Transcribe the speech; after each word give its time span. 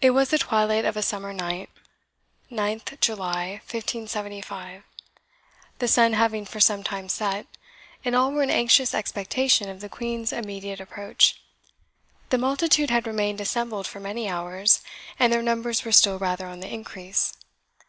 It 0.00 0.10
was 0.10 0.30
the 0.30 0.38
twilight 0.38 0.84
of 0.84 0.96
a 0.96 1.00
summer 1.00 1.32
night 1.32 1.70
(9th 2.50 2.98
July, 3.00 3.60
1575), 3.70 4.82
the 5.78 5.86
sun 5.86 6.14
having 6.14 6.44
for 6.44 6.58
some 6.58 6.82
time 6.82 7.08
set, 7.08 7.46
and 8.04 8.16
all 8.16 8.32
were 8.32 8.42
in 8.42 8.50
anxious 8.50 8.94
expectation 8.94 9.68
of 9.68 9.80
the 9.80 9.88
Queen's 9.88 10.32
immediate 10.32 10.80
approach. 10.80 11.40
The 12.30 12.38
multitude 12.38 12.90
had 12.90 13.06
remained 13.06 13.40
assembled 13.40 13.86
for 13.86 14.00
many 14.00 14.28
hours, 14.28 14.82
and 15.20 15.32
their 15.32 15.40
numbers 15.40 15.84
were 15.84 15.92
still 15.92 16.18
rather 16.18 16.48
on 16.48 16.58
the 16.58 16.74
increase. 16.74 17.34